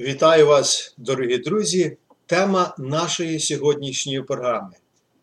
[0.00, 1.96] Вітаю вас, дорогі друзі.
[2.26, 4.76] Тема нашої сьогоднішньої програми.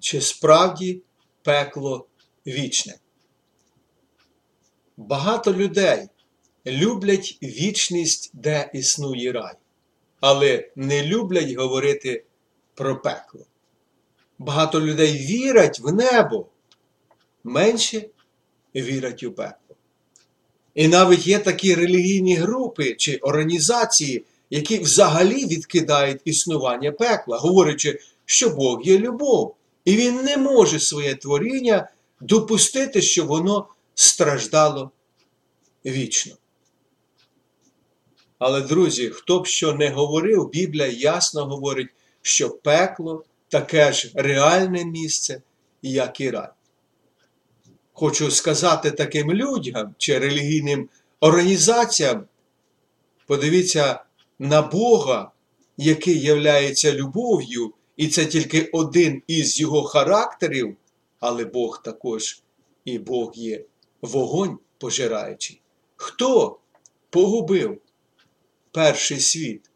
[0.00, 1.02] Чи справді
[1.42, 2.06] пекло
[2.46, 2.94] вічне?
[4.96, 6.08] Багато людей
[6.66, 9.54] люблять вічність, де існує рай,
[10.20, 12.24] але не люблять говорити
[12.74, 13.46] про пекло.
[14.38, 16.46] Багато людей вірять в небо,
[17.44, 18.06] менше
[18.74, 19.76] вірять у пекло.
[20.74, 28.50] І навіть є такі релігійні групи чи організації, які взагалі відкидають існування пекла, говорячи, що
[28.50, 29.54] Бог є любов,
[29.84, 31.88] і Він не може своє творіння
[32.20, 34.90] допустити, щоб воно страждало
[35.86, 36.34] вічно.
[38.38, 41.88] Але, друзі, хто б що не говорив, Біблія ясно говорить,
[42.22, 45.42] що пекло таке ж реальне місце,
[45.82, 46.48] як і рай.
[47.92, 50.88] Хочу сказати таким людям чи релігійним
[51.20, 52.24] організаціям,
[53.26, 54.00] подивіться
[54.40, 55.30] на Бога,
[55.76, 60.76] який являється любов'ю, і це тільки один із його характерів,
[61.20, 62.42] але Бог також
[62.84, 63.64] і Бог є
[64.02, 65.60] вогонь пожираючий.
[65.96, 66.58] Хто
[67.10, 67.80] погубив
[68.72, 69.70] перший світ,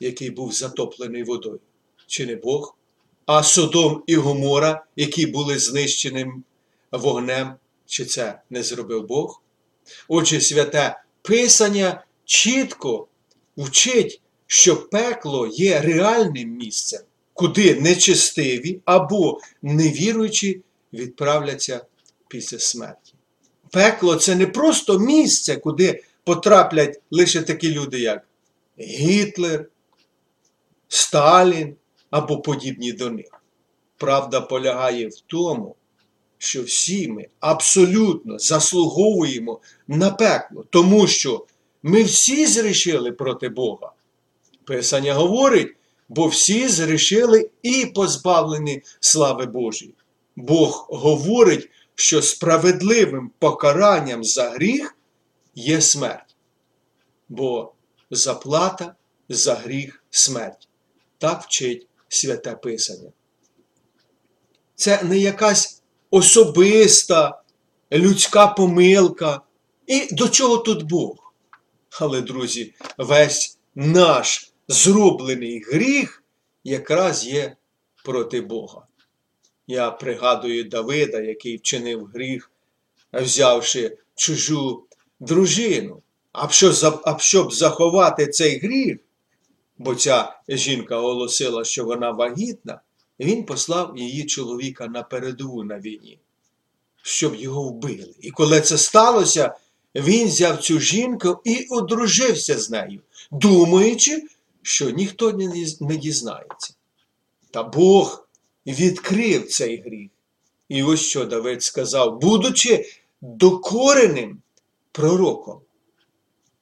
[0.00, 1.60] який був затоплений водою?
[2.06, 2.76] Чи не Бог?
[3.26, 6.44] А Содом і Гомора, які були знищеним
[6.92, 7.54] вогнем,
[7.86, 9.42] чи це не зробив Бог?
[10.08, 13.06] Отже, святе Писання чітко
[13.64, 17.00] вчить, що пекло є реальним місцем,
[17.34, 21.84] куди нечестиві або невіруючі відправляться
[22.28, 23.14] після смерті.
[23.70, 28.26] Пекло це не просто місце, куди потраплять лише такі люди, як
[28.78, 29.68] Гітлер,
[30.88, 31.76] Сталін
[32.10, 33.26] або подібні до них.
[33.96, 35.76] Правда полягає в тому,
[36.38, 41.46] що всі ми абсолютно заслуговуємо на пекло, тому що
[41.82, 43.92] ми всі зрішили проти Бога.
[44.64, 45.76] Писання говорить,
[46.08, 49.94] бо всі зрішили і позбавлені слави Божої.
[50.36, 54.96] Бог говорить, що справедливим покаранням за гріх
[55.54, 56.36] є смерть,
[57.28, 57.72] бо
[58.10, 58.94] заплата
[59.28, 60.68] за гріх смерть.
[61.18, 63.12] Так вчить святе Писання.
[64.74, 67.42] Це не якась особиста
[67.92, 69.40] людська помилка.
[69.86, 71.29] І до чого тут Бог?
[71.98, 76.22] Але, друзі, весь наш зроблений гріх
[76.64, 77.56] якраз є
[78.04, 78.86] проти Бога.
[79.66, 82.50] Я пригадую Давида, який вчинив гріх,
[83.12, 84.84] взявши чужу
[85.20, 86.02] дружину.
[86.32, 86.48] А
[87.18, 88.98] щоб заховати цей гріх,
[89.78, 92.80] бо ця жінка оголосила, що вона вагітна,
[93.20, 96.18] він послав її чоловіка на передову на війні,
[97.02, 98.14] щоб його вбили.
[98.20, 99.54] І коли це сталося,
[99.94, 104.22] він взяв цю жінку і одружився з нею, думаючи,
[104.62, 105.32] що ніхто
[105.80, 106.74] не дізнається.
[107.50, 108.28] Та Бог
[108.66, 110.10] відкрив цей гріх.
[110.68, 112.86] І ось що Давид сказав, будучи
[113.20, 114.42] докореним
[114.92, 115.60] пророком,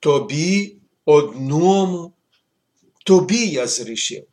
[0.00, 2.12] тобі одному,
[3.04, 4.24] тобі я зрішив.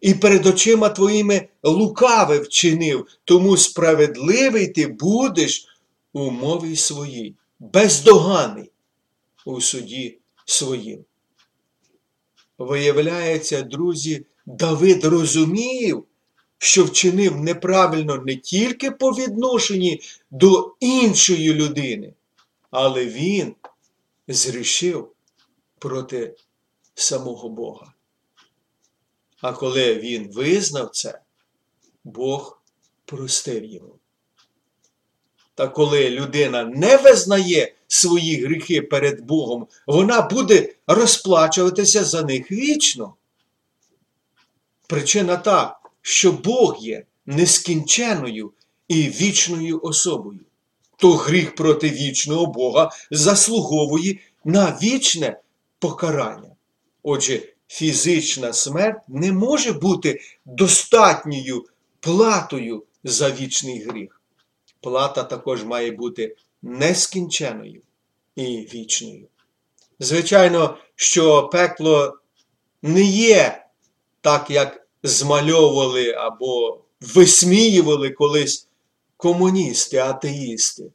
[0.00, 5.66] І перед очима твоїми лукаве вчинив, тому справедливий ти будеш
[6.12, 8.72] у мові своїй, бездоганий
[9.44, 11.04] у суді своїм.
[12.58, 16.04] Виявляється, друзі, Давид розумів,
[16.58, 20.00] що вчинив неправильно не тільки по відношенні
[20.30, 22.14] до іншої людини,
[22.70, 23.54] але він
[24.28, 25.12] зрішив
[25.78, 26.36] проти
[26.94, 27.92] самого Бога.
[29.40, 31.20] А коли він визнав це,
[32.04, 32.62] Бог
[33.04, 33.99] простив йому.
[35.54, 43.14] Та коли людина не визнає свої гріхи перед Богом, вона буде розплачуватися за них вічно.
[44.86, 48.52] Причина та, що Бог є нескінченою
[48.88, 50.40] і вічною особою.
[50.96, 55.40] То гріх проти вічного Бога заслуговує на вічне
[55.78, 56.50] покарання.
[57.02, 61.66] Отже, фізична смерть не може бути достатньою
[62.00, 64.19] платою за вічний гріх.
[64.80, 67.82] Плата також має бути нескінченою
[68.36, 69.26] і вічною.
[69.98, 72.18] Звичайно, що пекло
[72.82, 73.66] не є
[74.20, 78.68] так, як змальовували або висміювали колись
[79.16, 80.92] комуністи, атеїсти.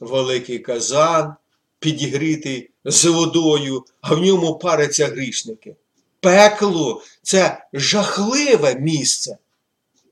[0.00, 1.34] Великий казан,
[1.78, 5.76] підігрітий з водою, а в ньому паряться грішники.
[6.20, 9.38] Пекло це жахливе місце.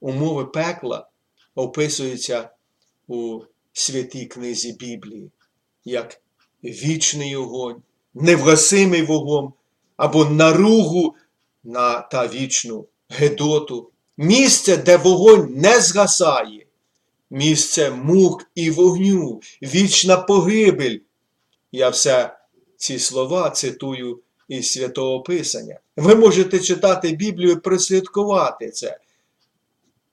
[0.01, 1.09] Умови пекла
[1.55, 2.51] описуються
[3.13, 3.43] у
[3.73, 5.31] святій книзі Біблії,
[5.85, 6.21] як
[6.65, 7.83] вічний огонь,
[8.15, 9.53] невгасимий вогонь,
[9.97, 11.15] або наругу
[11.65, 16.67] на та вічну Гедоту, місце, де вогонь не згасає,
[17.31, 20.99] місце мук і вогню, вічна погибель.
[21.73, 22.37] Я все
[22.77, 25.81] ці слова цитую із Святого Писання.
[25.97, 28.99] Ви можете читати Біблію і прослідкувати це.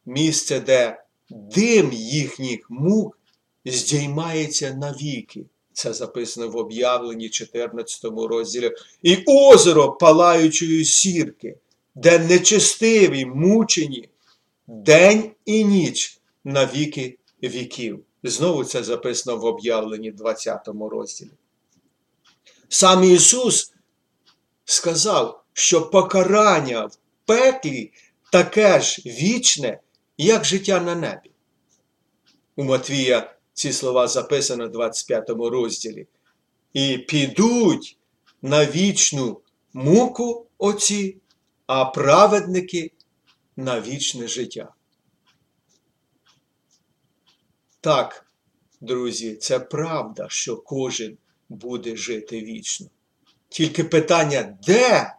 [0.06, 3.20] Місце, де дим їхніх мук
[3.66, 5.46] здіймається навіки.
[5.74, 8.72] Це записано в об'явленні 14 розділі.
[9.04, 11.58] І озеро палаючої сірки,
[11.96, 14.10] де нечестиві, мучені
[14.68, 18.04] день і ніч на віки віків.
[18.24, 21.30] Знову це записано в об'явленні 20 розділі.
[22.70, 23.74] Сам Ісус
[24.66, 27.92] сказав, що покарання в пеклі
[28.31, 29.80] таке ж вічне,
[30.25, 31.31] як життя на небі.
[32.56, 36.07] У Матвія ці слова записано в 25 розділі.
[36.74, 37.98] І підуть
[38.42, 39.42] на вічну
[39.74, 41.18] муку оці,
[41.68, 42.92] а праведники
[43.56, 44.74] на вічне життя.
[47.81, 48.25] Так,
[48.81, 51.18] друзі, це правда, що кожен
[51.50, 52.88] буде жити вічно.
[53.50, 55.13] Тільки питання, де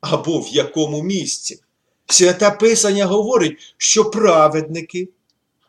[0.00, 1.63] або в якому місці.
[2.06, 5.08] Святе Писання говорить, що праведники,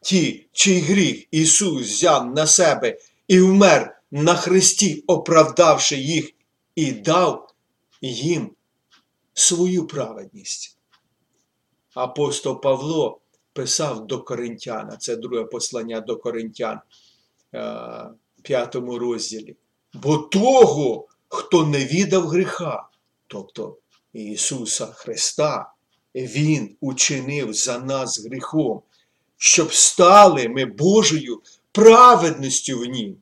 [0.01, 6.31] ті, чий гріх Ісус взяв на себе і вмер на Христі, оправдавши їх,
[6.75, 7.53] і дав
[8.01, 8.51] їм
[9.33, 10.77] свою праведність.
[11.93, 13.19] Апостол Павло
[13.53, 16.79] писав до Коринтяна, це друге послання до Коринтян,
[17.53, 18.05] е,
[18.41, 19.55] п'ятому розділі.
[19.93, 22.89] Бо того, хто не віддав гріха,
[23.27, 23.77] тобто
[24.13, 25.73] Ісуса Христа,
[26.15, 28.81] Він учинив за нас гріхом,
[29.38, 31.41] щоб стали ми Божою
[31.71, 33.15] праведністю в Нім.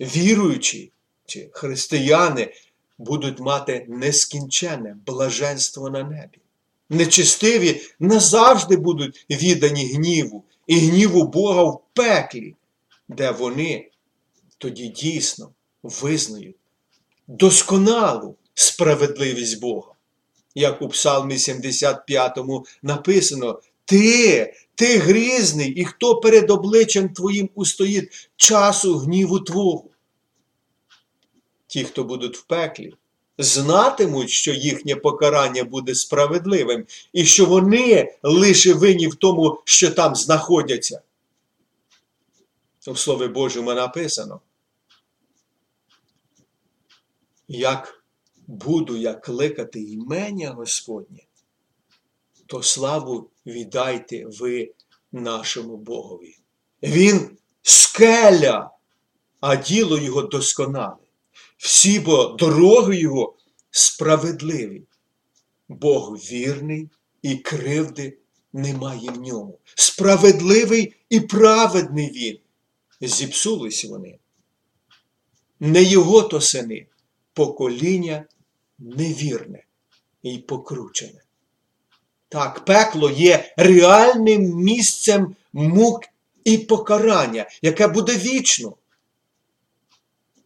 [0.00, 0.92] Віруючі
[1.26, 2.52] чи християни
[2.98, 6.38] будуть мати нескінченне блаженство на небі.
[6.90, 12.54] Нечистиві назавжди будуть віддані гніву і гніву Бога в пеклі,
[13.08, 13.90] де вони
[14.58, 15.50] тоді дійсно
[15.82, 16.56] визнають
[17.28, 19.93] досконалу справедливість Бога.
[20.54, 22.38] Як у Псалмі 75
[22.82, 29.84] написано: Ти, ти грізний, і хто перед обличчям Твоїм устоїть часу гніву Твого.
[31.66, 32.94] Ті, хто будуть в пеклі,
[33.38, 40.14] знатимуть, що їхнє покарання буде справедливим, і що вони лише винні в тому, що там
[40.14, 41.02] знаходяться.
[42.86, 44.40] У Слові Божому написано.
[47.48, 48.03] Як
[48.46, 51.20] буду я кликати імення Господнє,
[52.46, 54.72] то славу віддайте ви
[55.12, 56.38] нашому Богові.
[56.82, 57.30] Він
[57.62, 58.70] скеля,
[59.40, 60.96] а діло його досконале.
[61.56, 63.36] Всі бо дороги його
[63.70, 64.82] справедливі.
[65.68, 66.90] Бог вірний
[67.22, 68.18] і кривди
[68.52, 69.58] немає в ньому.
[69.74, 72.38] Справедливий і праведний він.
[73.08, 74.18] Зіпсулись вони.
[75.60, 76.86] Не його то сини,
[77.32, 78.26] покоління
[78.84, 79.64] невірне
[80.22, 81.20] і покручене.
[82.28, 86.04] Так, пекло є реальним місцем мук
[86.44, 88.76] і покарання, яке буде вічно.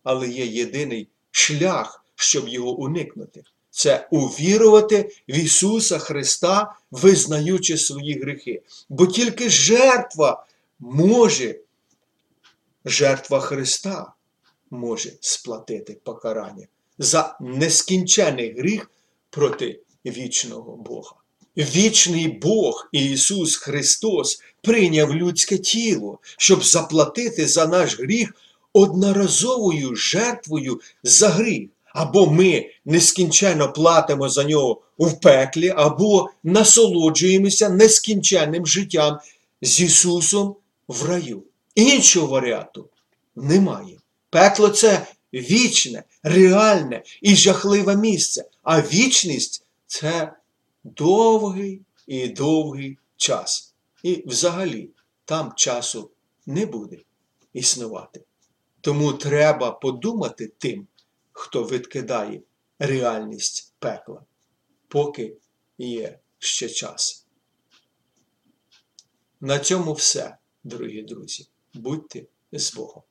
[0.02, 3.44] Але є єдиний шлях, щоб його уникнути.
[3.70, 8.62] Це увірувати в Ісуса Христа, визнаючи свої гріхи.
[8.88, 10.46] Бо тільки жертва
[10.78, 11.60] може,
[12.84, 14.12] жертва Христа
[14.70, 16.66] може сплатити покарання
[16.98, 18.90] за нескінчений гріх
[19.30, 21.12] проти вічного Бога.
[21.56, 28.34] Вічний Бог Ісус Христос прийняв людське тіло, щоб заплатити за наш гріх
[28.72, 31.68] одноразовою жертвою за гріх.
[31.84, 39.18] Або ми нескінченно платимо за нього в пеклі, або насолоджуємося нескінченним життям
[39.62, 40.56] з Ісусом
[40.88, 41.42] в раю.
[41.74, 42.88] Іншого варіанту
[43.36, 43.96] немає.
[44.30, 50.32] Пекло це вічне, реальне і жахливе місце, а вічність це
[50.84, 53.74] довгий і довгий час.
[54.02, 54.90] І взагалі
[55.24, 56.10] там часу
[56.46, 56.98] не буде
[57.52, 58.20] існувати.
[58.80, 60.86] Тому треба подумати тим,
[61.32, 62.40] хто відкидає
[62.78, 64.22] реальність пекла,
[64.88, 65.36] поки
[65.78, 67.26] є ще час.
[69.40, 71.46] На цьому все, дорогі друзі.
[71.74, 73.02] Будьте з Богом.